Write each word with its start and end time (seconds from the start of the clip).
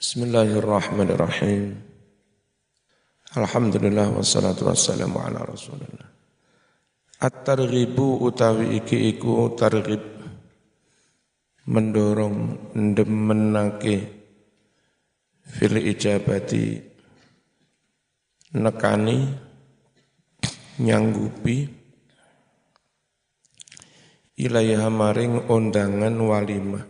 Bismillahirrahmanirrahim. 0.00 1.76
Alhamdulillah 3.36 4.08
wassalatu 4.16 4.72
wassalamu 4.72 5.20
ala 5.20 5.44
Rasulillah. 5.44 6.08
At-targhibu 7.20 8.24
utawi 8.24 8.80
iki 8.80 8.96
iku 9.12 9.52
targhib. 9.52 10.00
Mendorong 11.68 12.72
ndemenake 12.72 14.08
fil 15.44 15.76
ijabati. 15.76 16.80
Nekani 18.56 19.16
nyanggupi. 20.80 21.56
Ilaiha 24.40 24.88
maring 24.88 25.44
undangan 25.44 26.16
walimah. 26.24 26.88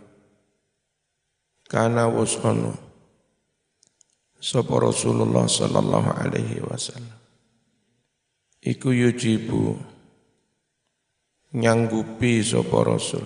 Kana 1.67 2.07
wus 2.07 2.39
sapa 4.41 4.73
Rasulullah 4.81 5.45
sallallahu 5.45 6.09
alaihi 6.17 6.65
wasallam? 6.65 7.21
Iku 8.61 8.89
yujibu 8.89 9.77
nyanggupi 11.53 12.41
sapa 12.41 12.77
Rasul. 12.81 13.25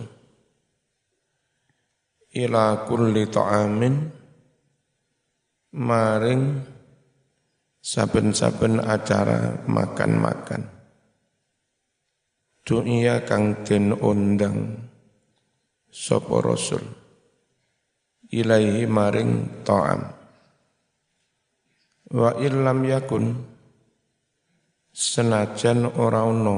Ila 2.35 2.83
kulli 2.83 3.31
ta'amin 3.31 3.95
maring 5.71 6.43
saben-saben 7.79 8.83
acara 8.83 9.63
makan-makan. 9.71 10.67
Dunia 12.65 13.23
kang 13.23 13.63
den 13.63 13.95
undang 13.95 14.83
sapa 15.87 16.43
Rasul. 16.43 16.83
Ilaihi 18.35 18.83
maring 18.83 19.63
ta'am 19.63 20.14
Wa 22.05 22.37
illam 22.37 22.85
yakun 22.85 23.33
senajan 24.93 25.89
ora 25.97 26.21
ono 26.21 26.57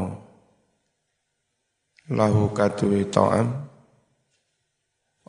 lahu 2.11 2.51
kaduwe 2.51 3.07
ta'am 3.07 3.47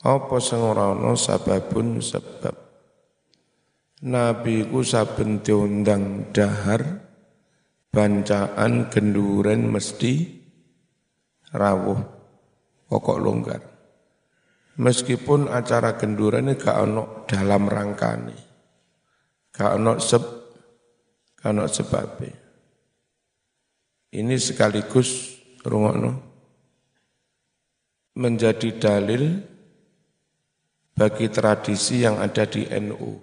apa 0.03 0.37
sing 0.43 0.59
ora 0.59 0.91
ono 0.91 1.15
sababun 1.15 2.03
sebab. 2.03 2.57
Nabi 3.99 4.67
ku 4.67 4.83
saben 4.83 5.43
diundang 5.43 6.35
dahar 6.35 6.83
bancaan 7.91 8.91
genduren 8.91 9.71
mesti 9.71 10.39
rawuh 11.55 11.99
pokok 12.91 13.19
longgar. 13.23 13.63
Meskipun 14.79 15.51
acara 15.51 15.95
genduren 15.99 16.55
gak 16.55 16.79
ono 16.79 17.27
dalam 17.27 17.67
rangkane 17.67 18.48
Gak 19.59 19.75
ono 19.75 19.99
seb, 19.99 20.23
gak 21.35 21.51
ono 21.51 21.67
sebabnya. 21.67 22.31
Ini 24.15 24.39
sekaligus 24.39 25.35
rungokno 25.67 26.13
menjadi 28.15 28.71
dalil 28.79 29.35
bagi 30.95 31.27
tradisi 31.27 32.07
yang 32.07 32.23
ada 32.23 32.47
di 32.47 32.71
NU 32.71 33.19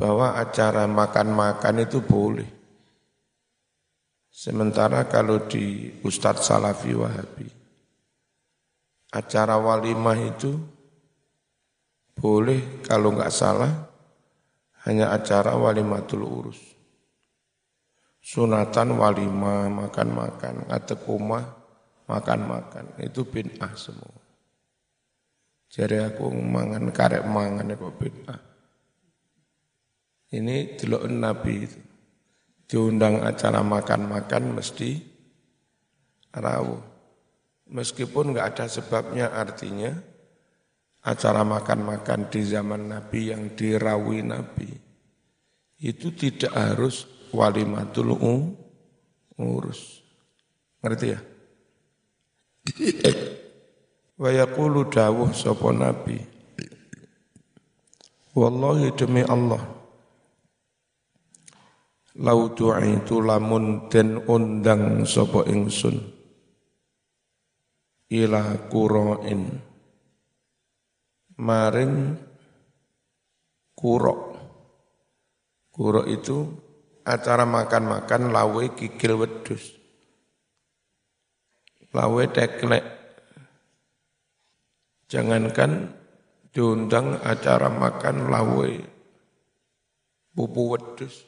bahwa 0.00 0.40
acara 0.40 0.88
makan-makan 0.88 1.84
itu 1.84 2.00
boleh. 2.00 2.48
Sementara 4.32 5.04
kalau 5.04 5.44
di 5.44 5.92
Ustadz 6.00 6.48
Salafi 6.48 6.96
Wahabi, 6.96 7.48
acara 9.12 9.60
walimah 9.60 10.16
itu 10.24 10.56
boleh 12.16 12.80
kalau 12.80 13.12
nggak 13.12 13.28
salah 13.28 13.89
hanya 14.88 15.12
acara 15.12 15.56
walimatul 15.56 16.24
urus. 16.24 16.60
Sunatan 18.20 19.00
walimah, 19.00 19.68
makan-makan, 19.68 20.68
ngatekumah, 20.68 21.44
makan-makan. 22.08 22.84
Itu 23.00 23.24
bin'ah 23.24 23.72
semua. 23.76 24.20
Jadi 25.70 26.02
aku 26.02 26.28
mangan 26.28 26.90
karek 26.92 27.24
mangan 27.24 27.72
kok 27.72 27.96
bin'ah. 27.96 28.40
Ini 30.30 30.78
delok 30.78 31.04
Nabi 31.10 31.54
itu. 31.66 31.80
Diundang 32.70 33.26
acara 33.26 33.66
makan-makan 33.66 34.54
mesti 34.54 35.02
rawuh. 36.30 36.78
Meskipun 37.70 38.34
nggak 38.34 38.46
ada 38.54 38.66
sebabnya 38.70 39.30
artinya 39.34 39.94
acara 41.00 41.40
makan-makan 41.46 42.28
di 42.28 42.40
zaman 42.44 42.92
Nabi 42.92 43.32
yang 43.32 43.56
dirawi 43.56 44.20
Nabi 44.20 44.70
itu 45.80 46.12
tidak 46.12 46.52
harus 46.52 47.08
walimatul 47.32 48.12
urus. 49.40 50.04
Ngerti 50.84 51.06
ya? 51.08 51.20
Wa 54.20 54.28
yaqulu 54.28 54.92
dawuh 54.92 55.32
sapa 55.32 55.72
Nabi. 55.72 56.20
Wallahi 58.36 58.92
demi 58.92 59.24
Allah. 59.24 59.64
Lau 62.20 62.52
du'itu 62.52 63.24
lamun 63.24 63.88
den 63.88 64.20
undang 64.28 65.08
sapa 65.08 65.48
ingsun 65.48 65.96
ila 68.12 68.58
qura'in 68.68 69.69
maring 71.40 72.20
kurok. 73.72 74.20
Kurok 75.72 76.06
itu 76.12 76.44
acara 77.08 77.48
makan-makan 77.48 78.28
lawe 78.28 78.64
kikil 78.76 79.24
wedus. 79.24 79.72
Lawe 81.96 82.22
teklek. 82.28 82.84
Jangankan 85.10 85.90
diundang 86.52 87.18
acara 87.24 87.72
makan 87.72 88.28
lawe 88.28 88.70
pupu 90.36 90.62
wedus. 90.76 91.24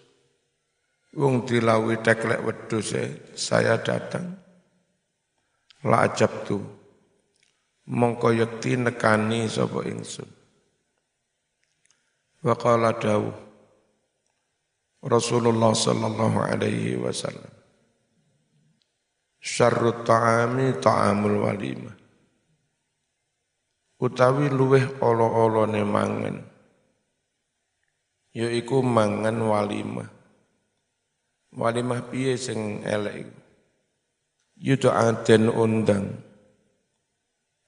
Wong 1.12 1.44
dilawi 1.44 2.00
teklek 2.00 2.40
wedus 2.44 2.96
ya, 2.96 3.04
saya 3.36 3.76
datang. 3.80 4.32
La 5.82 6.06
ajab 6.06 6.46
tuh 6.46 6.81
mongko 7.92 8.32
yakti 8.32 8.80
nekani 8.80 9.44
sapa 9.44 9.84
ingsun. 9.84 10.28
Wa 12.40 12.56
qala 12.56 12.96
dawuh 12.96 13.36
Rasulullah 15.04 15.76
sallallahu 15.76 16.38
alaihi 16.40 16.96
wasallam. 16.96 17.52
Syarrut 19.42 20.06
ta'ami 20.06 20.78
ta'amul 20.80 21.44
walimah 21.44 22.02
utawi 24.02 24.50
luweh 24.50 24.98
olo-olone 24.98 25.82
mangan. 25.86 26.36
Yaiku 28.34 28.82
mangan 28.82 29.38
walimah. 29.38 30.10
Walimah 31.54 32.10
piye 32.10 32.34
sing 32.34 32.82
elek 32.82 33.28
yudu'a 34.56 35.12
den 35.22 35.52
undang 35.52 36.16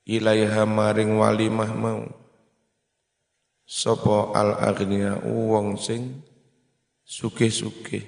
ilaiha 0.05 0.69
maring 0.69 1.17
walimah 1.17 1.73
mau. 1.73 2.05
Sapa 3.65 4.37
al 4.37 4.61
agnia 4.61 5.17
wong 5.25 5.81
sing 5.81 6.21
sugih-sugih. 7.01 8.05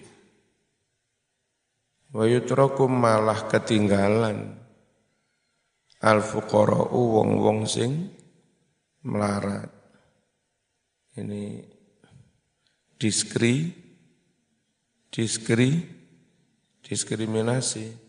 Wa 2.13 2.29
yutrakum 2.29 2.93
malah 2.93 3.49
ketinggalan. 3.49 4.53
Al 6.05 6.21
fuqara 6.21 6.93
wong-wong 6.93 7.65
sing 7.65 8.13
melarat. 9.01 9.73
Ini 11.17 11.65
diskri 13.01 13.73
diskri 15.09 15.81
diskriminasi. 16.85 18.05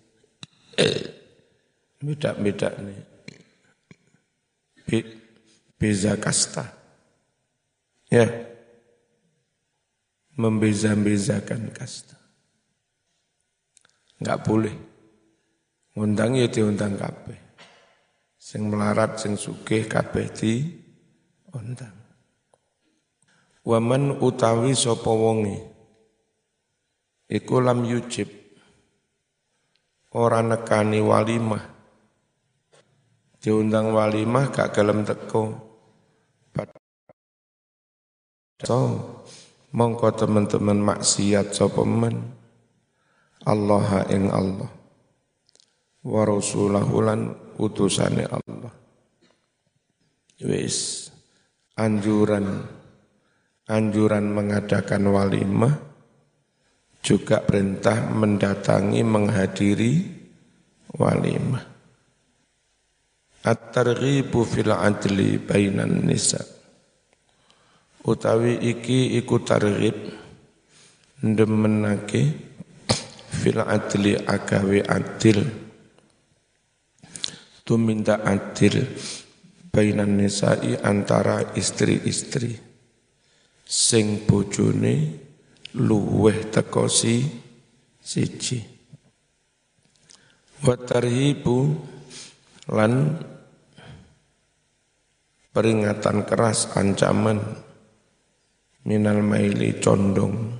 Beda-beda 2.03 2.75
nih 2.77 3.16
beza 5.77 6.15
kasta. 6.17 6.73
Ya. 8.07 8.25
Membeza-bezakan 10.37 11.73
kasta. 11.73 12.17
Enggak 14.21 14.41
boleh. 14.45 14.75
Undang 15.97 16.37
ya 16.37 16.45
diundang 16.45 16.93
kabeh. 16.93 17.37
Sing 18.37 18.69
melarat, 18.69 19.17
sing 19.17 19.33
sugih 19.33 19.89
kabeh 19.89 20.29
di 20.29 20.61
undang. 21.51 21.93
Waman 23.67 24.23
utawi 24.23 24.71
sapa 24.71 25.11
wonge 25.11 25.59
iku 27.27 27.59
lam 27.59 27.83
yujib 27.83 28.31
ora 30.15 30.39
nekani 30.39 31.03
walimah 31.03 31.76
diundang 33.47 33.95
walimah 33.95 34.51
gak 34.51 34.75
gelem 34.75 35.07
teko. 35.07 35.55
So 38.59 38.79
mongko 39.71 40.11
teman-teman 40.19 40.83
maksiat 40.83 41.55
sapa 41.55 41.87
men? 41.87 42.35
Allah 43.47 44.03
ing 44.11 44.27
Allah. 44.27 44.67
Wa 46.03 46.27
rasulahu 46.27 46.99
utusane 47.55 48.27
Allah. 48.27 48.73
Wis 50.43 51.07
anjuran 51.79 52.67
anjuran 53.71 54.25
mengadakan 54.27 55.07
walimah 55.07 55.71
juga 56.99 57.39
perintah 57.47 58.11
mendatangi 58.11 59.07
menghadiri 59.07 59.93
walimah 60.99 61.76
at-targhibu 63.47 64.43
fil 64.43 64.75
adli 64.75 65.39
bainan 65.39 66.03
nisa. 66.03 66.43
Utawi 68.03 68.59
iki 68.59 69.19
iku 69.19 69.39
targhib 69.43 69.95
ndemenake 71.23 72.21
fil 73.31 73.59
adli 73.63 74.15
agawe 74.15 74.79
adil. 74.83 75.39
Tuminta 77.63 78.23
adil 78.23 78.83
bainan 79.71 80.19
nisa'i 80.19 80.79
antara 80.79 81.51
istri-istri. 81.55 82.55
Sing 83.67 84.23
bojone 84.23 84.95
luweh 85.75 86.47
teko 86.47 86.87
si 86.87 87.27
siji. 87.99 88.63
Wa 90.63 90.79
tarhibu 90.79 91.75
lan 92.71 92.93
peringatan 95.57 96.21
keras 96.29 96.69
ancaman. 96.77 97.41
Minal 98.85 99.25
maili 99.25 99.81
condong. 99.81 100.53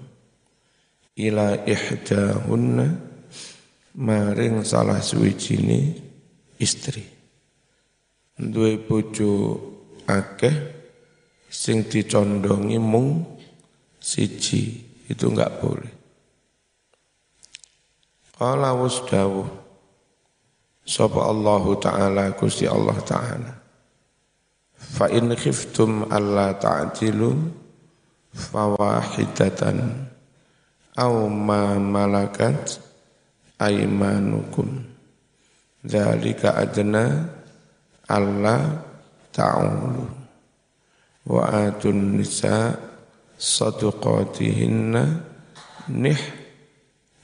Ila 1.14 1.62
ihdahunna. 1.62 3.06
Maring 3.98 4.66
salah 4.66 4.98
suwijine 4.98 5.94
istri. 6.58 7.06
Duwe 8.38 8.82
bojo 8.82 9.58
akeh 10.10 10.54
sing 11.46 11.86
dicondongi 11.86 12.82
mung 12.82 13.38
siji. 14.02 14.82
Itu 15.06 15.30
enggak 15.30 15.62
boleh. 15.62 15.94
Qala 18.38 18.74
wasdawu 18.74 19.46
sapa 20.86 21.22
Allah 21.26 21.64
taala 21.82 22.24
Gusti 22.38 22.70
Allah 22.70 22.98
taala 23.02 23.67
fa 24.78 25.10
in 25.10 25.34
khiftum 25.34 26.06
alla 26.14 26.54
ta'dilu 26.54 27.34
fawahidatan 28.38 30.08
aw 30.94 31.14
ma 31.30 31.78
malakat 31.82 32.78
aymanukum 33.58 34.86
dzalika 35.82 36.54
adna 36.58 37.26
alla 38.06 38.58
ta'ulu 39.34 40.06
wa 41.28 41.42
atun 41.68 42.22
nisa 42.22 42.78
sadaqatihinna 43.38 45.04
nih 45.92 46.22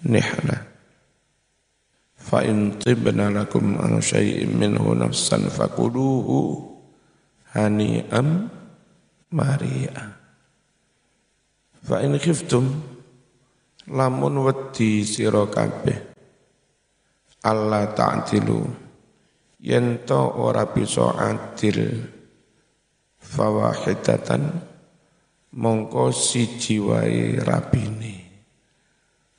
nihna 0.06 0.58
fa 2.18 2.42
in 2.44 2.78
tibna 2.82 3.30
lakum 3.30 3.78
an 3.78 4.02
syai'in 4.02 4.58
minhu 4.58 4.98
nafsan 4.98 5.48
fakuluhu 5.48 6.73
hani'am 7.54 8.50
mari'a. 9.30 10.06
Fa 11.84 12.02
in 12.02 12.18
khiftum 12.18 12.66
lamun 13.94 14.36
wedi 14.42 15.06
sira 15.06 15.46
kabeh 15.46 16.00
Allah 17.44 17.92
ta'dilu 17.92 18.60
yen 19.62 20.02
to 20.08 20.22
ora 20.40 20.66
bisa 20.68 21.14
adil. 21.14 22.10
Fawahidatan 23.24 24.52
mongko 25.56 26.12
siji 26.12 26.76
wae 26.76 27.40
rapine 27.40 28.16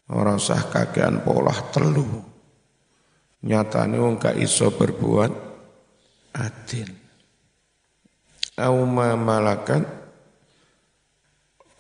ora 0.08 0.40
usah 0.40 0.72
kakean 0.72 1.20
polah 1.20 1.68
telu. 1.68 2.08
Nyatane 3.44 4.00
wong 4.00 4.16
gak 4.16 4.40
iso 4.40 4.72
berbuat 4.72 5.32
adil 6.32 7.03
auma 8.54 9.18
malakat 9.18 9.82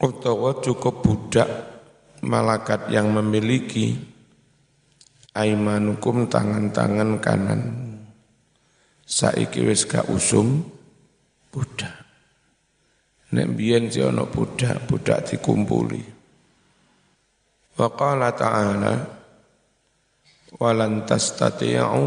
utawa 0.02 0.58
cukup 0.58 1.06
budak 1.06 1.48
malakat 2.26 2.90
yang 2.90 3.14
memiliki 3.14 3.94
aimanukum 5.34 6.26
tangan-tangan 6.26 7.22
kanan 7.22 7.62
saiki 9.06 9.62
wis 9.62 9.86
gak 9.86 10.08
usum 10.10 10.66
budak. 11.54 11.94
Nek 13.34 13.50
biyen 13.54 13.90
si 13.90 13.98
ana 13.98 14.26
budak, 14.26 14.86
budak 14.86 15.26
dikumpuli. 15.26 16.02
Wa 17.74 17.90
qala 17.90 18.30
ta'ala 18.30 18.94
walan 20.62 21.02
tastati'u 21.02 22.06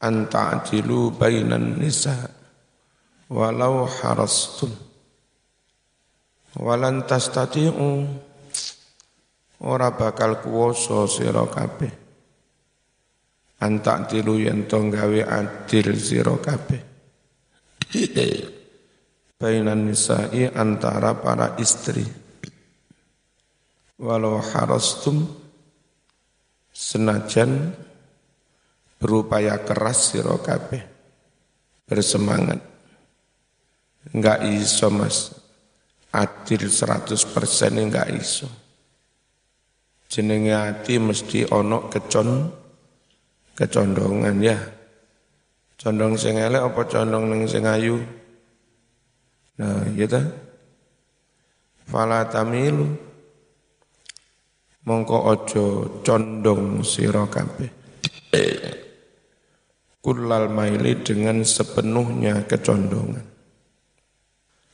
an 0.00 0.14
ta'dilu 0.30 1.10
bainan 1.18 1.82
nisa 1.82 2.39
walau 3.30 3.86
harastum. 3.86 4.74
Walan 6.58 7.06
tastati'u. 7.06 7.90
Ora 9.60 9.94
bakal 9.94 10.42
kuwasa 10.42 11.06
sira 11.06 11.46
kabeh. 11.46 11.92
An 13.60 13.78
ta'dilu 13.84 14.40
yen 14.40 14.66
to 14.66 14.82
gawe 14.90 15.20
adil 15.30 15.94
sira 15.94 16.34
kabeh. 16.40 16.80
Bainan 19.40 19.88
nisa'i 19.88 20.50
antara 20.50 21.14
para 21.16 21.54
istri. 21.62 22.02
Walau 24.00 24.42
harastum. 24.42 25.38
Senajan 26.72 27.76
berupaya 28.96 29.60
keras 29.60 30.16
sira 30.16 30.34
kabeh. 30.40 30.82
Bersemangat 31.84 32.69
enggak 34.12 34.44
iso 34.48 34.88
mas 34.88 35.36
adil 36.14 36.68
100% 36.72 37.20
enggak 37.76 38.08
iso 38.16 38.48
jenenge 40.10 40.54
ati 40.56 40.96
mesti 40.96 41.46
ono 41.48 41.86
kecon 41.92 42.28
kecondongan 43.54 44.36
ya 44.40 44.58
Condong 45.80 46.20
sing 46.20 46.36
elek 46.36 46.60
apa 46.60 46.84
condong 46.84 47.32
ning 47.32 47.48
sing 47.48 47.64
ayu? 47.64 47.96
Nah, 49.56 49.88
iya 49.96 50.04
ta? 50.04 50.20
Fala 51.88 52.28
tamilu 52.28 52.84
mongko 54.84 55.32
aja 55.32 55.64
condong 56.04 56.84
sira 56.84 57.24
kabeh. 57.24 57.72
Kullal 60.04 60.52
maili 60.52 61.00
dengan 61.00 61.40
sepenuhnya 61.48 62.44
kecondongan. 62.44 63.24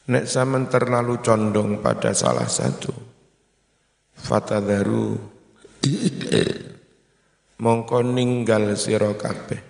Nek 0.06 0.24
sampean 0.30 0.70
terlalu 0.70 1.18
condong 1.18 1.82
pada 1.82 2.14
salah 2.14 2.46
satu, 2.46 2.94
fatadaru 4.14 5.18
mongko 7.58 7.98
ninggal 8.06 8.78
sira 8.78 9.10
kabeh. 9.18 9.62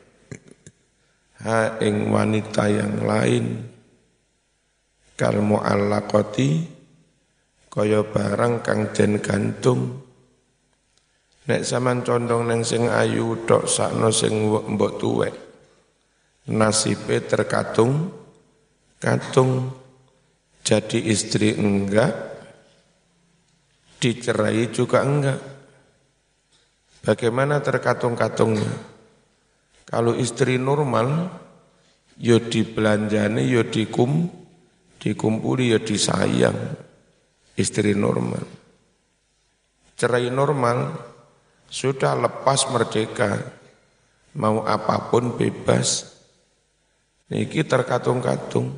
Ha 1.40 1.80
ing 1.80 2.12
wanita 2.12 2.68
yang 2.68 3.00
lain 3.06 3.44
kal 5.16 5.40
muallaqati 5.40 6.48
kaya 7.72 8.04
barang 8.04 8.60
kang 8.60 8.92
den 8.92 9.20
gantung. 9.24 10.04
Nek 11.48 11.64
sampean 11.64 12.04
condong 12.04 12.44
neng 12.44 12.60
sing 12.60 12.92
ayu 12.92 13.46
tok 13.48 13.64
sakno 13.64 14.12
sing 14.12 14.36
mbok 14.50 14.92
tuwek 15.00 15.34
nasibe 16.46 17.24
terkatung 17.26 18.10
katung 19.02 19.85
jadi 20.66 20.98
istri 20.98 21.54
enggak 21.54 22.10
dicerai 24.02 24.74
juga 24.74 25.06
enggak 25.06 25.38
bagaimana 27.06 27.62
terkatung-katungnya 27.62 28.96
kalau 29.86 30.18
istri 30.18 30.58
normal, 30.58 31.30
yo 32.18 32.42
ya 32.42 32.50
dibelanjani, 32.50 33.46
yo 33.46 33.62
ya 33.62 33.70
dikum, 33.70 34.26
dikumpuli, 34.98 35.70
yo 35.70 35.78
ya 35.78 35.86
disayang. 35.86 36.58
Istri 37.54 37.94
normal. 37.94 38.42
Cerai 39.94 40.28
normal, 40.28 40.90
sudah 41.70 42.18
lepas 42.18 42.66
merdeka. 42.74 43.30
Mau 44.36 44.66
apa 44.66 45.06
pun 45.08 45.38
bebas. 45.38 46.18
Niki 47.30 47.62
terkatung-katung. 47.62 48.74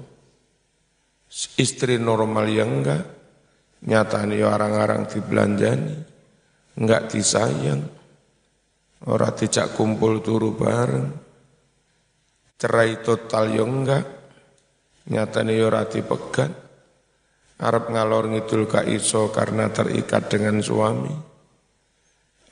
Istri 1.31 2.01
normal 2.01 2.49
yang 2.49 2.81
enggak, 2.81 3.05
nyatani 3.85 4.41
orang-orang 4.41 5.05
dibelanjani, 5.05 5.97
enggak 6.81 7.13
disayang, 7.13 7.85
orang 9.05 9.37
tidak 9.37 9.77
kumpul 9.77 10.25
turu 10.25 10.57
bareng, 10.57 11.13
cerai 12.57 13.05
total 13.05 13.45
yang 13.53 13.71
enggak, 13.85 14.05
nyatani 15.13 15.61
ora 15.61 15.85
dipegat, 15.85 16.53
Arab 17.59 17.91
ngalor 17.91 18.31
ngidul 18.33 18.65
ka 18.71 18.87
iso 18.89 19.29
karena 19.29 19.69
terikat 19.69 20.33
dengan 20.33 20.65
suami, 20.65 21.13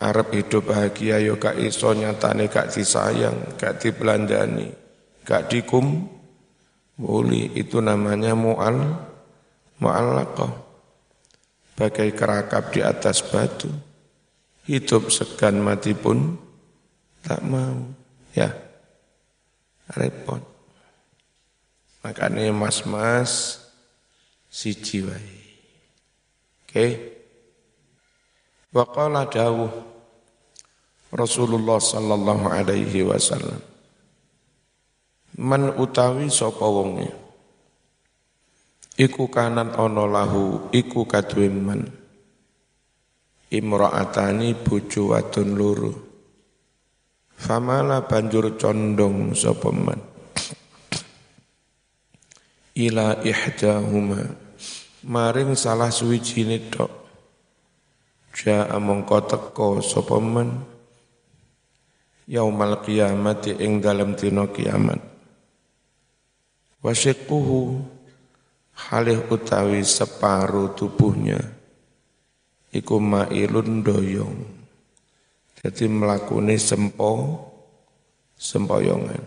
Arab 0.03 0.37
hidup 0.37 0.69
bahagia 0.69 1.17
yo 1.25 1.41
gak 1.41 1.57
iso 1.57 1.95
nyatane 1.97 2.53
gak 2.53 2.75
disayang, 2.75 3.57
gak 3.57 3.81
dibelanjani, 3.81 4.69
gak 5.25 5.49
dikum, 5.49 6.16
boleh 6.97 7.53
itu 7.53 7.79
namanya 7.85 8.33
mu'al, 8.33 8.77
mu'allaqah. 9.81 10.65
Bagai 11.77 12.17
kerakap 12.17 12.73
di 12.73 12.81
atas 12.81 13.21
batu, 13.21 13.69
hidup 14.65 15.13
segan 15.13 15.61
mati 15.61 15.93
pun 15.93 16.41
tak 17.21 17.45
mau, 17.45 17.85
ya 18.33 18.49
repot. 19.93 20.41
Makanya 22.01 22.49
mas-mas 22.57 23.61
si 24.49 24.73
jiwai. 24.73 25.21
Oke. 26.65 26.73
Okay? 26.73 26.91
Waqala 28.77 29.25
dawuh 29.29 29.73
Rasulullah 31.09 31.81
sallallahu 31.81 32.45
alaihi 32.45 33.09
wasallam 33.09 33.76
Man 35.37 35.77
utawi 35.77 36.33
sapa 36.33 36.65
wonge? 36.65 37.13
Iku 38.97 39.29
kanan 39.29 39.77
ana 39.77 40.09
lahu 40.09 40.73
iku 40.73 41.05
kaduwe 41.05 41.53
man. 41.53 41.85
Imra'atani 43.53 44.57
bojo 44.57 45.13
wadon 45.13 45.51
loro. 45.53 45.93
Famala 47.37 48.09
banjur 48.09 48.57
condong 48.57 49.37
sapa 49.37 49.69
man? 49.77 50.01
Ila 52.73 53.21
ihdahuma. 53.21 54.25
Maring 55.05 55.53
salah 55.53 55.93
suwijine 55.93 56.65
tok. 56.73 56.93
Ja'a 58.33 58.81
mongko 58.81 59.21
teko 59.29 59.85
sapa 59.85 60.17
men 60.17 60.65
yaumal 62.25 62.81
qiyamati 62.81 63.61
ing 63.61 63.85
dalam 63.85 64.17
dina 64.17 64.49
kiamat 64.49 65.16
wasyiquhu 66.85 67.81
halih 68.77 69.25
utawi 69.33 69.81
separuh 69.85 70.77
tubuhnya 70.77 71.41
iku 72.73 73.01
mailun 73.01 73.81
doyong. 73.81 74.39
Jadi 75.57 75.89
melakuni 75.89 76.61
sempo 76.61 77.41
sempoyongan. 78.37 79.25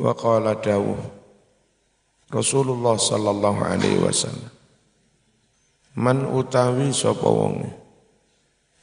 Wa 0.00 0.16
qala 0.16 0.56
dawuh 0.56 1.20
Rasulullah 2.30 2.94
sallallahu 2.94 3.60
alaihi 3.66 3.98
wasallam 3.98 4.54
Man 5.98 6.22
utawi 6.30 6.94
sapa 6.94 7.26
wong 7.26 7.66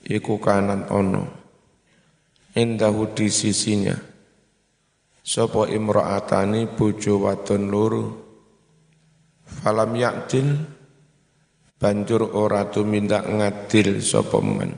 iku 0.04 0.36
kanan 0.44 0.84
ono 0.92 1.24
indahu 2.52 3.08
di 3.16 3.32
sisinya 3.32 3.96
sapa 5.28 5.68
imraatani 5.68 6.72
bojo 6.72 7.28
wadon 7.28 7.64
loro. 7.68 8.06
Falam 9.44 9.92
yaktil 10.00 10.56
banjur 11.76 12.32
ora 12.32 12.72
tumindak 12.72 13.28
ngadil 13.28 14.00
sapa 14.00 14.40
man 14.40 14.72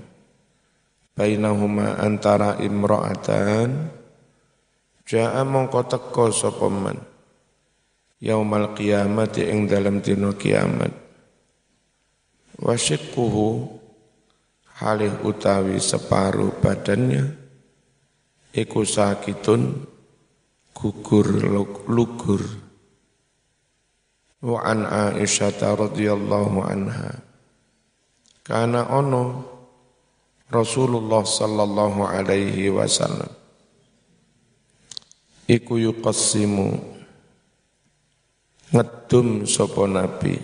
bainahuma 1.14 2.02
antara 2.02 2.58
imraatan 2.58 3.94
jaa 5.06 5.42
mongko 5.46 5.86
teko 5.86 6.34
sapa 6.34 6.66
man 6.70 6.98
yaumal 8.18 8.74
qiyamati 8.74 9.46
ing 9.46 9.70
dalam 9.70 10.02
dina 10.02 10.34
kiamat. 10.34 10.94
Wasyikuhu 12.60 13.48
halih 14.82 15.24
utawi 15.24 15.80
separuh 15.80 16.60
badannya 16.60 17.32
iku 18.52 18.84
sakitun 18.84 19.89
gugur 20.74 21.28
lugur. 21.88 22.44
Wa 24.40 24.64
an 24.64 24.88
Aisyah 24.88 25.60
radhiyallahu 25.60 26.64
anha. 26.64 27.20
Kana 28.48 28.88
ono 28.88 29.46
Rasulullah 30.50 31.22
sallallahu 31.28 32.02
alaihi 32.08 32.72
wasallam. 32.72 33.30
Iku 35.46 35.78
yuqassimu 35.78 36.80
ngedum 38.72 39.46
sapa 39.46 39.84
nabi. 39.86 40.40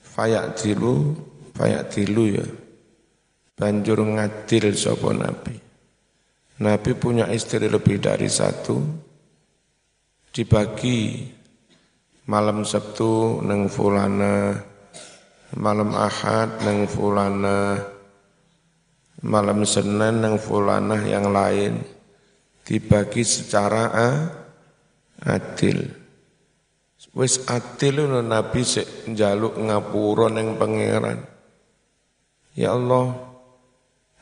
Fayak 0.00 0.58
dilu 0.58 1.14
fayak 1.54 1.92
dilu 1.92 2.24
ya. 2.40 2.46
Banjur 3.54 4.00
ngadil 4.00 4.72
sapa 4.72 5.12
nabi 5.12 5.69
nabi 6.60 6.92
punya 6.94 7.26
istri 7.32 7.66
lebih 7.66 7.98
dari 7.98 8.28
satu. 8.28 9.08
Dibagi 10.30 11.26
malam 12.30 12.62
Sabtu 12.62 13.42
neng 13.42 13.66
fulana 13.66 14.54
malam 15.58 15.90
Ahad 15.98 16.62
neng 16.62 16.86
fulana 16.86 17.82
malam 19.26 19.66
Senin 19.66 20.22
neng 20.22 20.38
fulana 20.38 21.02
yang 21.02 21.34
lain. 21.34 21.82
Dibagi 22.62 23.26
secara 23.26 23.90
adil. 25.26 25.90
Wis 27.10 27.42
adil 27.50 28.06
Nabi 28.06 28.62
sik 28.62 29.10
njaluk 29.10 29.58
ngapura 29.58 30.30
ning 30.30 30.54
pangeran. 30.54 31.26
Ya 32.54 32.70
Allah, 32.76 33.29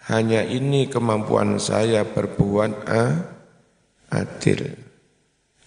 hanya 0.09 0.41
ini 0.45 0.89
kemampuan 0.89 1.61
saya 1.61 2.05
berbuat 2.09 2.89
adil. 4.09 4.63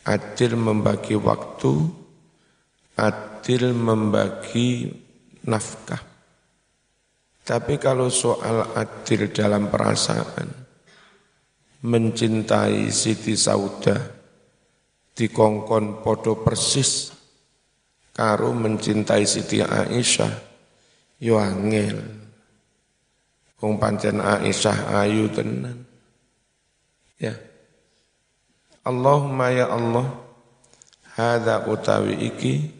Adil 0.02 0.58
membagi 0.58 1.14
waktu, 1.14 1.74
adil 2.98 3.64
membagi 3.78 4.90
nafkah. 5.46 6.02
Tapi 7.46 7.78
kalau 7.78 8.10
soal 8.10 8.74
adil 8.74 9.30
dalam 9.30 9.70
perasaan, 9.70 10.50
mencintai 11.86 12.90
Siti 12.90 13.38
Saudah, 13.38 14.02
dikongkon 15.14 16.02
podo 16.02 16.42
persis 16.42 17.14
karo 18.10 18.58
mencintai 18.58 19.24
Siti 19.28 19.62
Aisyah 19.62 20.34
yo 21.22 21.38
angel 21.38 22.21
wong 23.62 23.78
pancen 23.78 24.18
Aisyah 24.20 25.06
ayu 25.06 25.30
tenan 25.30 25.86
ya 27.22 27.38
Allahumma 28.82 29.54
ya 29.54 29.70
Allah 29.70 30.10
hadza 31.14 31.70
utawi 31.70 32.18
iki 32.18 32.74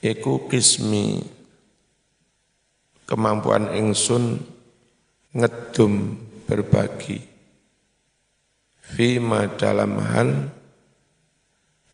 iku 0.00 0.48
kismi 0.48 1.20
kemampuan 3.04 3.76
ingsun 3.76 4.40
ngedum 5.36 6.16
berbagi 6.48 7.20
fima 8.80 9.46
dalam 9.54 10.00
hal 10.00 10.30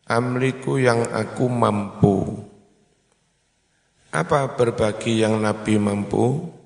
amliku 0.07 0.79
yang 0.79 1.03
aku 1.11 1.45
mampu. 1.51 2.15
Apa 4.09 4.55
berbagi 4.55 5.21
yang 5.21 5.43
Nabi 5.43 5.75
mampu? 5.77 6.56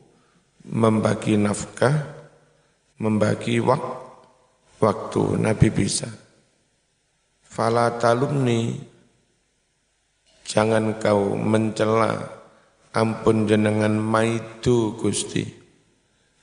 Membagi 0.62 1.42
nafkah, 1.42 2.06
membagi 3.02 3.58
wak 3.58 3.82
waktu 4.78 5.42
Nabi 5.42 5.68
bisa. 5.74 6.06
Fala 7.42 7.98
talumni, 7.98 8.78
jangan 10.46 11.02
kau 11.02 11.34
mencela, 11.34 12.30
ampun 12.94 13.50
jenengan 13.50 13.98
maitu 13.98 14.94
Gusti. 15.02 15.50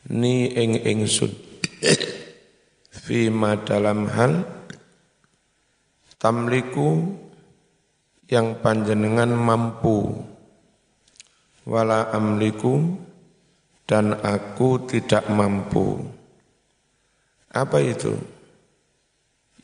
Ni 0.09 0.51
ing 0.51 0.83
ingsun. 0.83 1.33
Fima 3.09 3.57
dalam 3.57 4.11
hal 4.11 4.59
tamliku 6.19 7.15
yang 8.29 8.59
panjenengan 8.61 9.33
mampu 9.33 10.13
wala 11.65 12.13
amliku 12.13 12.99
dan 13.88 14.12
aku 14.21 14.85
tidak 14.85 15.25
mampu 15.33 16.04
apa 17.49 17.80
itu 17.80 18.12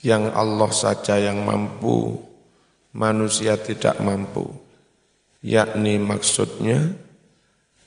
yang 0.00 0.32
Allah 0.32 0.72
saja 0.72 1.20
yang 1.20 1.44
mampu 1.44 2.16
manusia 2.94 3.58
tidak 3.58 3.98
mampu. 3.98 4.46
Yakni 5.44 6.00
maksudnya 6.00 6.80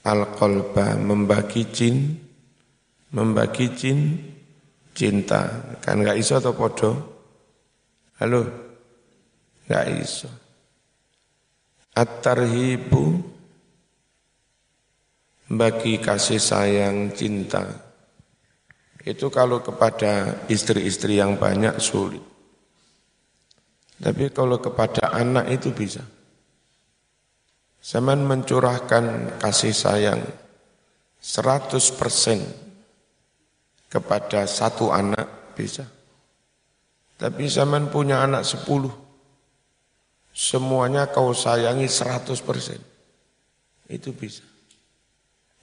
al-qalba 0.06 0.94
membagi 1.00 1.66
jin, 1.74 2.14
membagi 3.10 3.74
jin 3.74 4.00
cinta. 4.94 5.74
Kan 5.82 6.06
gak 6.06 6.20
iso 6.22 6.38
atau 6.38 6.54
podo? 6.54 6.92
Halo? 8.22 8.46
Gak 9.66 9.86
iso. 9.98 10.30
At-tarhibu 11.98 13.26
bagi 15.48 16.04
kasih 16.04 16.40
sayang 16.40 17.16
cinta. 17.16 17.64
Itu 19.08 19.32
kalau 19.32 19.64
kepada 19.64 20.44
istri-istri 20.52 21.24
yang 21.24 21.40
banyak 21.40 21.80
sulit. 21.80 22.20
Tapi 23.98 24.30
kalau 24.36 24.60
kepada 24.60 25.16
anak 25.16 25.48
itu 25.48 25.72
bisa. 25.72 26.04
Zaman 27.80 28.28
mencurahkan 28.28 29.40
kasih 29.40 29.72
sayang 29.72 30.20
100% 31.24 31.88
kepada 33.88 34.44
satu 34.44 34.92
anak 34.92 35.56
bisa. 35.56 35.88
Tapi 37.16 37.48
zaman 37.48 37.88
punya 37.90 38.22
anak 38.28 38.46
10 38.46 39.08
semuanya 40.38 41.10
kau 41.10 41.34
sayangi 41.34 41.90
100%. 41.90 42.78
Itu 43.90 44.14
bisa. 44.14 44.46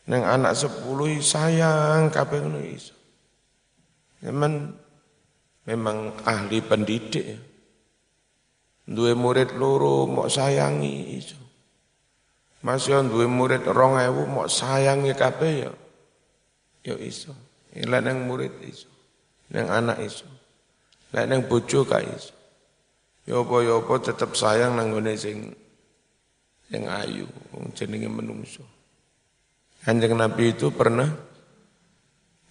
Neng 0.05 0.21
anak 0.21 0.53
sepuluh 0.53 1.17
sayang 1.25 2.13
kabeh 2.13 2.45
ngono 2.45 2.61
iso. 2.61 2.93
Memang 4.21 4.73
memang 5.65 6.13
ahli 6.29 6.61
pendidik 6.61 7.25
ya. 7.25 7.41
Duwe 8.85 9.17
murid 9.17 9.57
loro 9.57 10.05
mau 10.05 10.29
sayangi 10.29 11.17
iso. 11.17 11.41
Masih 12.61 13.01
duwe 13.09 13.25
murid 13.25 13.65
rong 13.65 13.97
ewu 13.97 14.29
mau 14.29 14.45
sayangi 14.45 15.17
kabeh 15.17 15.53
ya. 15.69 15.73
Ya 16.85 16.97
iso. 17.01 17.33
Lah 17.89 18.05
neng 18.05 18.29
murid 18.29 18.61
iso. 18.61 18.93
Neng 19.57 19.73
anak 19.73 20.05
iso. 20.05 20.29
Lah 21.17 21.25
neng 21.25 21.49
bojo 21.49 21.89
ka 21.89 22.05
iso. 22.05 22.37
Ya 23.25 23.41
apa-ya 23.41 23.81
apa 23.81 23.95
tetep 24.05 24.37
sayang 24.37 24.77
nanggone 24.77 25.17
sing 25.17 25.57
sing 26.69 26.85
ayu, 26.85 27.25
jenenge 27.73 28.13
menungso. 28.13 28.74
Kanjeng 29.85 30.17
Nabi 30.17 30.57
itu 30.57 30.73
pernah 30.73 31.13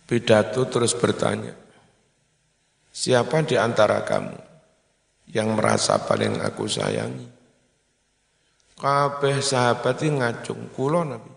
pidato 0.05 0.69
terus 0.69 0.93
bertanya, 0.93 1.57
siapa 2.93 3.41
di 3.41 3.57
antara 3.57 4.05
kamu 4.05 4.37
yang 5.33 5.57
merasa 5.57 5.97
paling 5.97 6.37
aku 6.45 6.69
sayangi? 6.69 7.25
Kabeh 8.77 9.41
sahabat 9.41 9.97
ini 10.05 10.21
ngacung, 10.21 10.69
kulo 10.77 11.01
Nabi. 11.01 11.33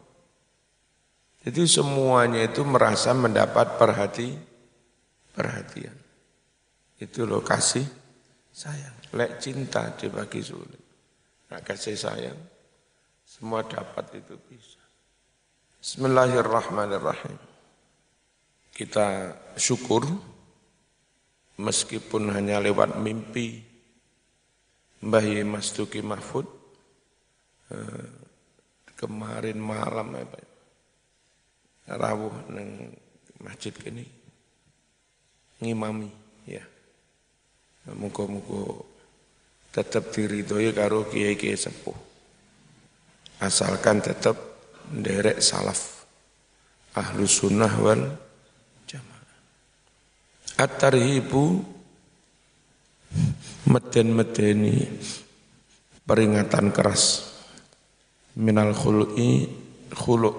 Jadi 1.47 1.63
semuanya 1.65 2.43
itu 2.43 2.67
merasa 2.67 3.15
mendapat 3.17 3.79
perhati, 3.81 4.35
perhatian. 5.33 5.95
Itu 7.01 7.25
lokasi 7.25 7.87
sayang. 8.53 9.17
Lek 9.17 9.39
cinta 9.41 9.95
dibagi 9.95 10.43
sulit. 10.43 10.83
Nah, 11.47 11.63
kasih 11.63 11.95
sayang, 11.95 12.37
semua 13.23 13.63
dapat 13.63 14.19
itu 14.19 14.35
bisa. 14.51 14.76
Bismillahirrahmanirrahim. 15.87 17.39
Kita 18.75 19.39
syukur 19.55 20.03
meskipun 21.63 22.27
hanya 22.35 22.59
lewat 22.59 22.99
mimpi 22.99 23.63
Mbah 25.07 25.47
Mas 25.47 25.71
Tuki 25.71 26.03
Mahfud 26.03 26.43
eh, 27.71 28.07
kemarin 28.99 29.63
malam 29.63 30.11
apa 30.19 30.43
ya, 30.43 30.51
rawuh 31.95 32.35
neng 32.51 32.91
masjid 33.47 33.71
ini 33.87 34.03
ngimami 35.63 36.11
ya. 36.51 36.67
Muka-muka 37.95 38.83
tetap 39.71 40.11
diridhoi 40.11 40.75
karo 40.75 41.07
kiai-kiai 41.07 41.55
sepuh. 41.55 41.95
Asalkan 43.39 44.03
tetap 44.03 44.56
derek 44.93 45.43
salaf. 45.43 46.07
Ahlu 46.97 47.29
sunnah 47.29 47.73
wal 47.77 48.03
jamaah. 48.89 49.37
At-tarhibu 50.57 51.61
meden-medeni 53.67 54.87
peringatan 56.07 56.71
keras 56.71 57.35
minal 58.39 58.73
khulu'i 58.73 59.49
khulu' 59.91 60.39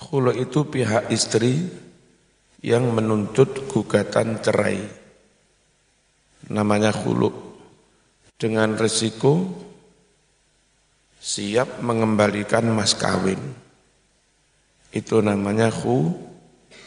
khulu' 0.00 0.38
itu 0.38 0.64
pihak 0.64 1.12
istri 1.12 1.66
yang 2.64 2.88
menuntut 2.94 3.68
gugatan 3.68 4.40
cerai 4.40 4.80
namanya 6.48 6.94
khuluk 6.94 7.34
dengan 8.38 8.78
resiko 8.78 9.65
siap 11.20 11.80
mengembalikan 11.82 12.66
mas 12.72 12.96
kawin. 12.96 13.40
Itu 14.92 15.20
namanya 15.20 15.68
khu 15.68 16.14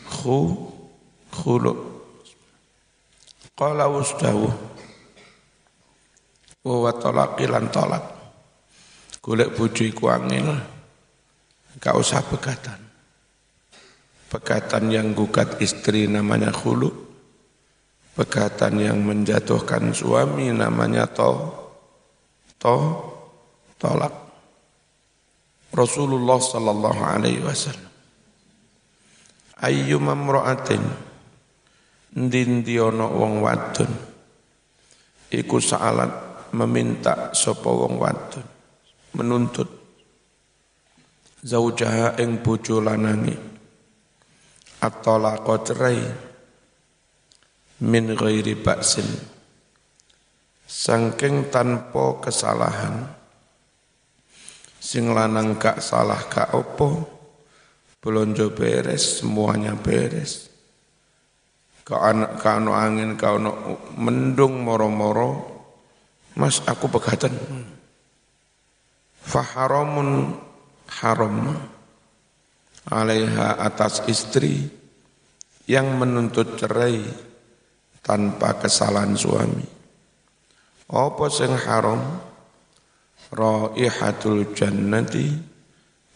khu 0.10 0.40
khuluk 1.30 1.78
qala 3.54 3.86
usdawu 3.92 4.50
wa 6.66 6.92
talaqi 6.96 7.46
lan 7.46 7.70
talak 7.70 8.04
golek 9.22 9.54
bojo 9.54 9.84
iku 9.86 10.10
angel. 10.10 10.58
Gak 11.80 11.96
usah 11.96 12.26
pegatan. 12.26 12.82
Pegatan 14.30 14.92
yang 14.92 15.16
gugat 15.16 15.62
istri 15.64 16.10
namanya 16.10 16.52
khuluk 16.52 17.10
pegatan 18.20 18.84
yang 18.84 19.00
menjatuhkan 19.00 19.96
suami 19.96 20.52
namanya 20.52 21.08
to 21.08 21.56
to 22.60 22.76
tolak. 23.80 24.14
Rasulullah 25.72 26.38
sallallahu 26.38 27.02
alaihi 27.02 27.42
wasallam. 27.42 27.88
Ayyuma 29.60 30.16
mamra'atin 30.16 30.84
ndi 32.16 32.76
ana 32.80 33.06
wong 33.06 33.44
wadon? 33.44 33.92
Iku 35.30 35.62
saalat 35.62 36.12
meminta 36.58 37.32
sapa 37.32 37.70
wong 37.70 37.96
wadon? 38.02 38.46
Menuntut. 39.16 39.70
Zaujaha 41.40 42.20
ing 42.20 42.44
bojo 42.44 42.84
lanange. 42.84 43.36
At-talaqa 44.80 45.56
cerai 45.64 46.02
min 47.84 48.16
ghairi 48.16 48.56
ba'sin. 48.60 49.08
Sangking 50.70 51.52
tanpa 51.52 52.22
kesalahan 52.24 53.19
sing 54.90 55.14
lanang 55.14 55.62
gak 55.62 55.86
salah 55.86 56.18
gak 56.26 56.50
opo 56.58 57.06
belonjo 58.02 58.50
beres 58.58 59.22
semuanya 59.22 59.78
beres 59.78 60.50
anak 61.90 62.38
kau 62.38 62.70
angin 62.70 63.18
kau 63.18 63.42
no 63.42 63.82
mendung 63.98 64.62
moro-moro 64.62 65.42
mas 66.38 66.62
aku 66.70 66.86
pegatan 66.86 67.34
faharamun 69.26 70.38
haram 71.02 71.58
alaiha 72.90 73.62
atas 73.62 74.06
istri 74.10 74.70
yang 75.70 76.02
menuntut 76.02 76.58
cerai 76.58 77.06
tanpa 78.02 78.58
kesalahan 78.58 79.14
suami. 79.14 79.70
Apa 80.90 81.30
sing 81.30 81.54
haram? 81.54 82.02
Raihatul 83.30 84.54
jannati 84.58 85.30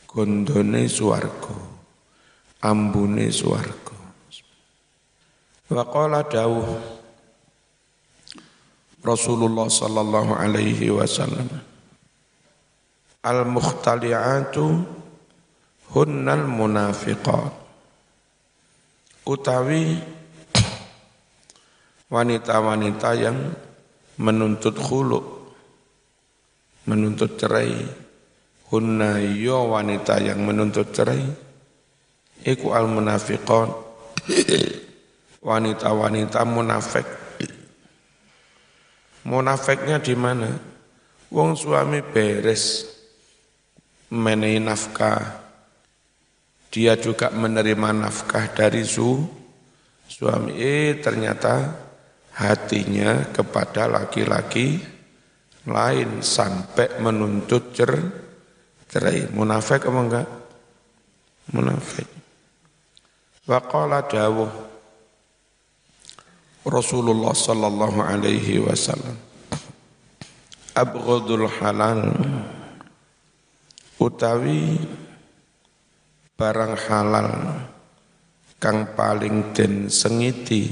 gondone 0.10 0.90
swarga. 0.90 1.56
Ambune 2.64 3.30
swarga. 3.30 3.98
Wa 5.74 5.84
qala 5.90 6.26
dawuh 6.26 6.70
Rasulullah 9.04 9.68
sallallahu 9.68 10.32
alaihi 10.32 10.88
wasallam 10.96 11.52
Al-mukhtali'atu 13.24 14.84
hunnal 15.92 16.48
munafiqat 16.48 17.64
utawi 19.24 20.00
wanita-wanita 22.12 23.10
yang 23.16 23.38
menuntut 24.20 24.76
khuluk, 24.78 25.43
menuntut 26.88 27.40
cerai, 27.40 27.74
hunna 28.72 29.20
yo 29.22 29.72
wanita 29.72 30.20
yang 30.20 30.44
menuntut 30.44 30.92
cerai, 30.92 31.24
iku 32.44 32.76
al 32.76 32.92
munafiqon, 32.92 33.72
wanita-wanita 35.50 36.42
munafik. 36.48 37.08
Munafiknya 39.24 40.04
di 40.04 40.16
mana? 40.20 40.52
Wong 41.32 41.56
suami 41.56 42.04
beres 42.04 42.84
menai 44.12 44.60
nafkah. 44.60 45.42
Dia 46.74 47.00
juga 47.00 47.32
menerima 47.32 47.90
nafkah 47.96 48.52
dari 48.52 48.84
su 48.84 49.24
suami. 50.10 50.60
Eh 50.60 51.00
ternyata 51.00 51.72
hatinya 52.36 53.32
kepada 53.32 53.88
laki-laki 53.88 54.93
lain 55.68 56.20
sampai 56.20 57.00
menuntut 57.00 57.72
cer 57.72 57.92
cerai. 58.92 59.32
Munafik 59.32 59.88
apa 59.88 60.00
enggak? 60.00 60.28
Munafik. 61.56 62.08
Waqala 63.44 64.08
dawuh 64.08 64.72
Rasulullah 66.64 67.36
sallallahu 67.36 68.00
alaihi 68.00 68.64
wasallam 68.64 69.20
Abghadul 70.72 71.52
halal 71.60 72.08
utawi 74.00 74.80
barang 76.40 76.76
halal 76.88 77.30
kang 78.64 78.96
paling 78.96 79.52
den 79.52 79.92
sengiti 79.92 80.72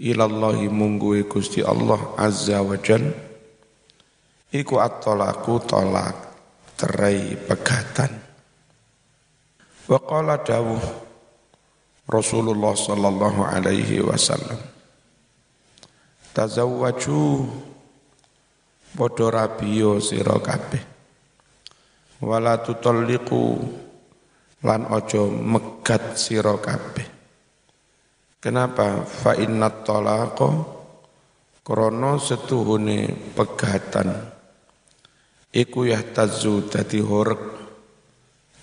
ilallahi 0.00 0.72
mungguwe 0.72 1.28
Gusti 1.28 1.60
Allah 1.60 2.16
azza 2.16 2.64
wa 2.64 2.80
jal 2.80 3.04
iku 4.54 4.78
at-talaqu 4.78 5.54
talak 5.66 6.16
terai 6.76 7.34
pegatan. 7.34 8.12
Wa 9.86 9.98
dawuh 10.42 10.82
Rasulullah 12.06 12.74
sallallahu 12.74 13.40
alaihi 13.42 14.02
wasallam 14.02 14.58
tazawwaju 16.30 17.46
padha 18.94 19.26
rabiyo 19.30 19.98
sira 19.98 20.38
kabeh. 20.38 20.82
Wala 22.22 22.62
tutalliqu 22.62 23.42
lan 24.62 24.86
ojo 24.90 25.30
megat 25.30 26.14
sira 26.18 26.54
kabeh. 26.58 27.06
Kenapa? 28.38 29.02
Fa 29.02 29.34
innat 29.34 29.82
talaqa 29.82 30.50
krana 31.66 32.14
setuhune 32.22 33.10
pegatan 33.34 34.35
iku 35.56 35.88
yahtazu 35.88 36.68
dadi 36.68 37.00
horek 37.00 37.42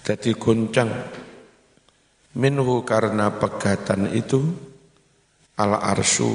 dadi 0.05 0.37
goncang. 0.37 0.93
Minhu 2.33 2.81
karena 2.81 3.29
pegatan 3.33 4.09
itu 4.09 4.41
al 5.57 5.77
arsyu 5.77 6.33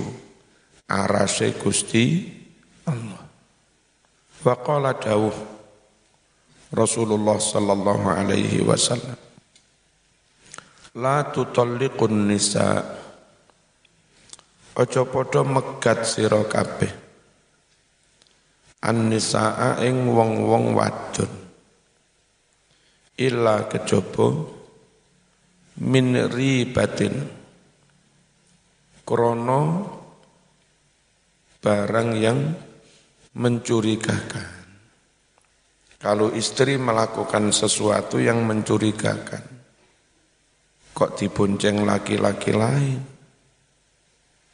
arase 0.87 1.55
Gusti 1.59 2.27
Allah. 2.87 3.23
Wa 4.43 4.55
qala 4.63 4.95
dawuh 4.95 5.35
Rasulullah 6.71 7.43
sallallahu 7.43 8.07
alaihi 8.15 8.63
wasallam 8.63 9.19
La 10.99 11.27
tutalliqun 11.31 12.31
nisa. 12.31 12.83
Ojo 14.79 15.03
podo 15.11 15.43
megat 15.43 16.07
sira 16.07 16.43
An 18.79 19.11
nisaa 19.11 19.83
ing 19.83 20.07
wong-wong 20.07 20.77
wadon. 20.79 21.33
Illa 23.19 23.67
kejaba 23.67 24.29
min 25.83 26.15
ribatin. 26.31 27.15
Krono 29.03 29.63
barang 31.59 32.11
yang 32.15 32.39
mencurigakan. 33.35 34.59
Kalau 35.99 36.31
istri 36.31 36.79
melakukan 36.79 37.51
sesuatu 37.51 38.23
yang 38.23 38.47
mencurigakan, 38.47 39.43
kok 40.95 41.19
dibonceng 41.19 41.83
laki-laki 41.83 42.55
lain, 42.55 43.03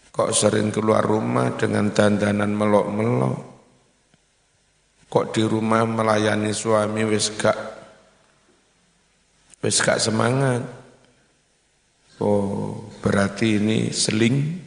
kok 0.09 0.33
sering 0.33 0.73
keluar 0.73 1.05
rumah 1.05 1.53
dengan 1.53 1.93
dandanan 1.93 2.49
melok-melok, 2.57 3.54
kok 5.15 5.31
di 5.31 5.47
rumah 5.47 5.87
melayani 5.87 6.51
suami 6.51 7.07
wis 7.07 7.31
gak, 7.39 7.55
wis 9.63 9.79
gak 9.79 10.03
semangat, 10.03 10.67
oh 12.19 12.91
berarti 12.99 13.63
ini 13.63 13.95
seling, 13.95 14.59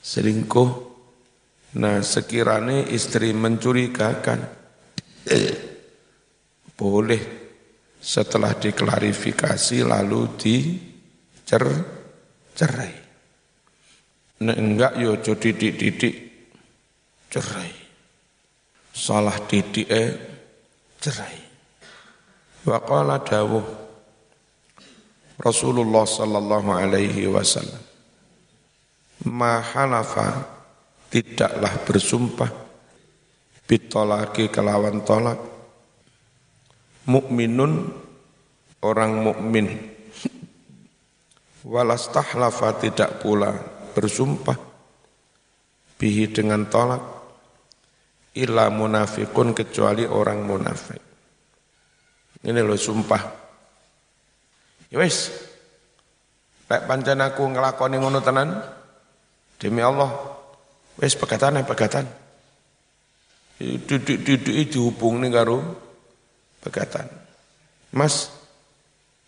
selingkuh, 0.00 0.88
Nah 1.76 2.00
sekiranya 2.00 2.88
istri 2.88 3.36
mencurigakan, 3.36 4.40
boleh 6.80 7.22
setelah 8.00 8.56
diklarifikasi 8.56 9.84
lalu 9.84 10.32
dicer 10.40 11.64
cerai. 12.56 12.94
Nah 14.48 14.56
enggak 14.56 14.96
yo 14.96 15.20
jo 15.20 15.36
didik-didik 15.36 16.14
cerai. 17.28 17.87
Salah 18.98 19.38
didik 19.46 19.86
eh 19.86 20.10
cerai. 20.98 21.38
Wa 22.66 22.82
qala 22.82 23.22
dawuh 23.22 23.62
Rasulullah 25.38 26.02
sallallahu 26.02 26.74
alaihi 26.74 27.30
wasallam 27.30 27.78
Ma 29.30 29.62
halafa 29.62 30.42
tidaklah 31.14 31.78
bersumpah 31.86 32.50
bitolaki 33.70 34.50
kelawan 34.50 35.06
tolak. 35.06 35.38
Mukminun 37.06 37.94
orang 38.82 39.12
mukmin. 39.14 39.78
Walastahlafa 41.72 42.82
tidak 42.82 43.22
pula 43.22 43.54
bersumpah 43.94 44.58
bihi 46.02 46.30
dengan 46.34 46.66
tolak 46.66 47.17
illa 48.38 48.70
munafikun 48.70 49.52
kecuali 49.52 50.06
orang 50.06 50.46
munafik 50.46 51.02
ini 52.46 52.60
loh 52.62 52.78
sumpah 52.78 53.22
ya 54.94 55.02
wis 55.02 55.34
lek 56.70 56.86
pancen 56.86 57.18
aku 57.18 57.42
ngelakoni 57.50 57.96
ngono 57.98 58.22
tenan 58.22 58.54
demi 59.58 59.82
Allah 59.82 60.38
Wes 60.98 61.14
pegatan 61.14 61.62
pegatan. 61.62 62.10
Didik-didik 63.58 64.70
dihubung 64.70 65.22
nih 65.22 65.30
karo 65.30 65.62
pegatan. 66.62 67.06
Mas, 67.94 68.30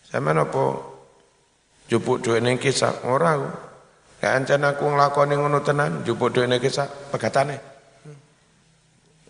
sama 0.07 0.35
apa 0.35 0.63
jupuk 1.87 2.19
duit 2.23 2.43
ning 2.43 2.59
kisah 2.59 3.07
ora 3.07 3.39
aku. 3.39 3.49
Kayak 4.21 4.33
ancen 4.37 4.63
aku 4.67 4.83
nglakoni 4.85 5.35
ngono 5.39 5.59
tenan, 5.63 6.03
jupuk 6.03 6.35
duit 6.35 6.47
ning 6.51 6.59
kisah. 6.59 6.87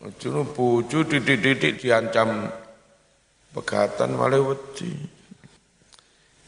Juru 0.02 0.50
bojo 0.50 1.06
didik-didik 1.06 1.78
diancam 1.78 2.50
pegatan 3.54 4.18
malah 4.18 4.42
wedi. 4.42 4.90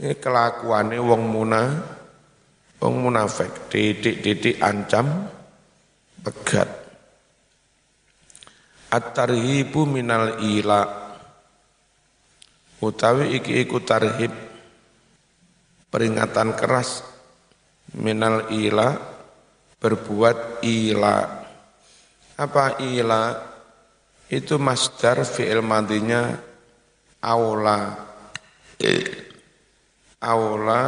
Ini 0.01 0.17
kelakuannya 0.17 0.97
wong 0.97 1.21
muna, 1.29 1.61
wong 2.81 2.93
munafik, 2.97 3.69
didik-didik 3.69 4.57
ancam, 4.57 5.29
pegat. 6.25 6.65
At-tarhibu 8.89 9.85
minal 9.85 10.41
ila. 10.41 10.81
Utawi 12.81 13.37
iki 13.37 13.61
iku 13.61 13.85
tarhib 13.85 14.33
peringatan 15.93 16.57
keras 16.57 17.05
minal 18.01 18.49
ila 18.49 18.97
berbuat 19.77 20.65
ila 20.65 21.42
apa 22.38 22.82
ila? 22.82 23.54
Itu 24.30 24.58
masdar 24.58 25.22
fi'il 25.22 25.62
madinya 25.62 26.34
aula. 27.22 27.93
Aula 30.24 30.82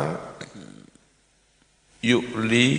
yu'li 2.02 2.70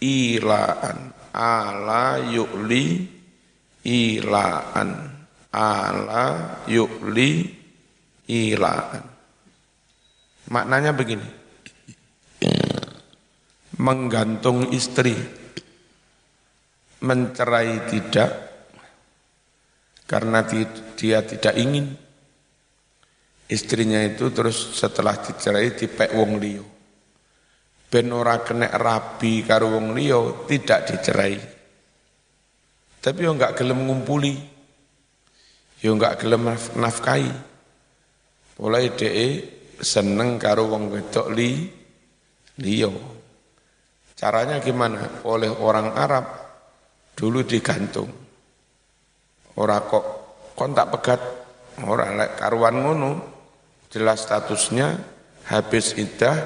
ilaan. 0.00 1.12
Ala 1.30 2.18
yu'li 2.24 2.84
ilaan. 3.84 4.90
Ala 5.52 6.26
yu'li 6.64 7.30
ilaan. 8.30 9.04
Maknanya 10.48 10.96
begini. 10.96 11.28
Menggantung 13.80 14.72
istri 14.72 15.39
mencerai 17.00 17.88
tidak 17.88 18.30
karena 20.04 20.44
dia 20.96 21.20
tidak 21.24 21.54
ingin 21.56 21.96
istrinya 23.48 24.00
itu 24.04 24.28
terus 24.30 24.76
setelah 24.76 25.16
dicerai 25.18 25.72
dipek 25.74 26.12
wong 26.12 26.36
liyo 26.36 26.80
ben 27.90 28.06
ora 28.14 28.38
kena 28.46 28.70
rabi 28.70 29.42
karo 29.42 29.74
wong 29.74 29.92
liya 29.98 30.46
tidak 30.46 30.86
dicerai. 30.86 31.36
Tapi 33.02 33.18
yo 33.26 33.34
enggak 33.34 33.58
gelem 33.58 33.82
ngumpuli. 33.82 34.38
Yo 35.82 35.90
enggak 35.98 36.22
gelem 36.22 36.54
nafkai. 36.78 37.26
Mulai 38.62 38.94
DE 38.94 39.28
seneng 39.82 40.38
karo 40.38 40.70
wong 40.70 40.94
wedok 40.94 41.34
li 41.34 41.66
liyo. 42.62 42.94
Caranya 44.14 44.62
gimana? 44.62 45.26
Oleh 45.26 45.50
orang 45.50 45.96
Arab 45.96 46.24
dulu 47.16 47.44
digantung. 47.46 48.10
Ora 49.58 49.82
kok 49.84 50.04
kontak 50.56 50.88
pegat, 50.94 51.20
ora 51.84 52.10
lek 52.14 52.38
karuan 52.38 52.76
ngono. 52.80 53.12
Jelas 53.90 54.22
statusnya 54.22 54.94
habis 55.50 55.98
iddah 55.98 56.36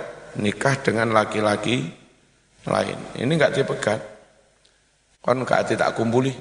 nikah 0.40 0.81
dengan 0.81 1.12
laki-laki 1.12 1.92
lain. 2.64 2.98
Ini 3.20 3.29
enggak 3.29 3.61
dipegat. 3.61 4.00
Kon 5.20 5.44
enggak 5.44 5.77
tidak 5.77 5.92
kumpuli. 5.92 6.33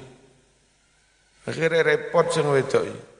Akhirnya 1.44 1.84
repot 1.84 2.32
sing 2.32 2.48
wedok 2.48 3.12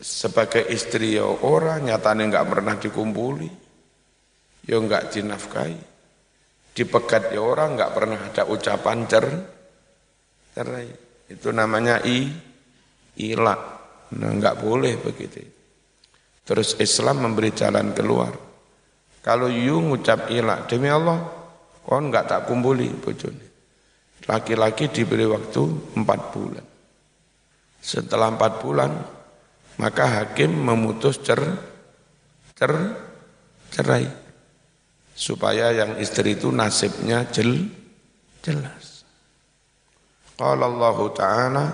sebagai 0.00 0.60
istri 0.68 1.16
ya 1.16 1.24
orang 1.24 1.88
nyatanya 1.88 2.28
nggak 2.28 2.48
pernah 2.52 2.74
dikumpuli 2.76 3.48
ya 4.68 4.76
nggak 4.76 5.04
dinafkahi 5.14 5.78
dipegat 6.76 7.32
ya 7.32 7.40
orang 7.40 7.80
nggak 7.80 7.92
pernah 7.96 8.18
ada 8.20 8.44
ucapan 8.44 8.98
cer 9.08 9.26
cerai. 10.56 10.88
Itu 11.28 11.52
namanya 11.52 12.00
i 12.08 12.32
ila. 13.20 13.56
Nah 14.16 14.30
nggak 14.32 14.56
boleh 14.64 14.96
begitu. 14.96 15.44
Terus 16.48 16.80
Islam 16.80 17.28
memberi 17.28 17.52
jalan 17.52 17.92
keluar. 17.92 18.32
Kalau 19.20 19.52
you 19.52 19.76
ngucap 19.84 20.32
ila 20.32 20.64
demi 20.64 20.88
Allah 20.88 21.20
kon 21.84 22.08
nggak 22.08 22.24
tak 22.24 22.40
kumpuli 22.48 22.88
bojone. 22.88 23.44
Laki-laki 24.24 24.88
diberi 24.88 25.28
waktu 25.28 25.92
empat 25.92 26.20
bulan. 26.32 26.66
Setelah 27.84 28.32
empat 28.32 28.52
bulan 28.64 28.90
maka 29.76 30.08
hakim 30.08 30.56
memutus 30.56 31.20
cer, 31.20 31.42
cer, 32.56 32.72
cerai. 33.74 34.08
Supaya 35.16 35.72
yang 35.72 35.96
istri 35.96 36.36
itu 36.36 36.52
nasibnya 36.52 37.24
jel, 37.28 37.68
jelas. 38.44 38.85
Qala 40.36 40.68
Allah 40.68 40.98
Ta'ala 41.16 41.64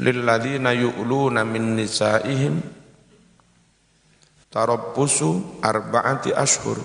lilladzina 0.00 0.76
yu'luna 0.76 1.44
min 1.48 1.76
nisaihim 1.76 2.60
tarabbusu 4.52 5.60
arba'ati 5.64 6.36
ashhur 6.36 6.76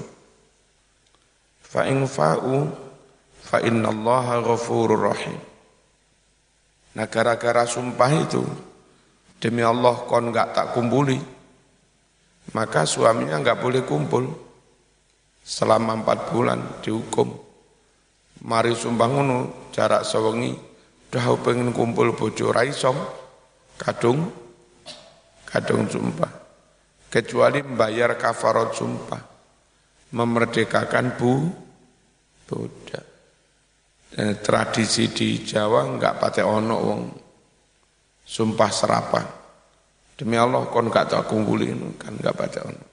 fa 1.60 1.84
in 1.88 2.08
fa'u 2.08 2.72
fa 3.44 3.60
innallaha 3.60 4.40
ghafurur 4.40 5.12
rahim. 5.12 5.36
Nah 6.96 7.12
gara-gara 7.12 7.68
sumpah 7.68 8.12
itu 8.16 8.44
Demi 9.36 9.62
Allah 9.62 9.94
kon 10.08 10.32
nggak 10.32 10.58
tak 10.58 10.68
kumpuli, 10.74 11.20
maka 12.56 12.88
suaminya 12.88 13.38
nggak 13.44 13.62
boleh 13.62 13.84
kumpul 13.86 14.26
selama 15.44 16.02
empat 16.02 16.34
bulan 16.34 16.82
dihukum. 16.82 17.45
Mari 18.44 18.76
sumpah 18.76 19.08
ngono 19.08 19.38
jarak 19.72 20.04
sewengi, 20.04 20.52
dah 21.08 21.24
pengen 21.40 21.72
kumpul 21.72 22.12
bojo 22.12 22.52
raisom, 22.52 23.00
kadung, 23.80 24.28
kadung 25.48 25.88
sumpah. 25.88 26.44
Kecuali 27.08 27.64
membayar 27.64 28.20
kafarat 28.20 28.76
sumpah, 28.76 29.24
memerdekakan 30.12 31.16
bu, 31.16 31.48
budak. 32.44 33.06
Dan 34.16 34.40
tradisi 34.40 35.12
di 35.12 35.44
Jawa 35.44 35.88
enggak 35.88 36.20
pakai 36.20 36.44
ono 36.44 36.76
wong 36.76 37.02
sumpah 38.24 38.72
serapah. 38.72 39.28
Demi 40.16 40.40
Allah 40.40 40.64
kon 40.72 40.88
gak 40.88 41.12
tak 41.12 41.28
kumpuli 41.28 41.76
kan 42.00 42.16
gak 42.16 42.36
baca 42.36 42.60
ono. 42.64 42.84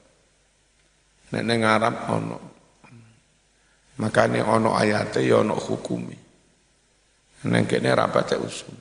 Nek 1.31 1.42
ning 1.46 1.62
Arab 1.62 1.94
ono. 2.11 2.51
Makane 4.02 4.42
ono 4.42 4.74
ayate 4.74 5.22
ya 5.22 5.38
ono 5.38 5.54
hukumi. 5.54 6.18
Nek 7.46 7.68
kene 7.70 7.94
ra 7.94 8.10
baca 8.10 8.34
usul. 8.38 8.74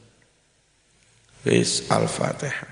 Wis 1.45 1.85
Al-Fatihah. 1.89 2.71